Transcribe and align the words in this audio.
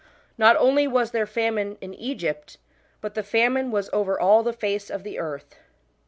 Not 0.35 0.55
only 0.57 0.87
was 0.87 1.11
there 1.11 1.27
famine 1.27 1.77
in 1.79 1.93
Egypt, 1.93 2.57
but 3.01 3.13
the 3.13 3.21
famine 3.21 3.69
was" 3.69 3.87
over 3.93 4.19
all 4.19 4.41
the 4.41 4.51
face 4.51 4.89
of 4.89 5.03
the 5.03 5.19
earth." 5.19 5.59